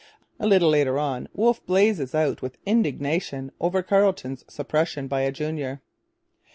A 0.39 0.47
little 0.47 0.69
later 0.69 0.97
on 0.97 1.29
Wolfe 1.31 1.63
blazes 1.67 2.15
out 2.15 2.41
with 2.41 2.57
indignation 2.65 3.51
over 3.59 3.83
Carleton's 3.83 4.43
supersession 4.51 5.07
by 5.07 5.21
a 5.21 5.31
junior. 5.31 5.79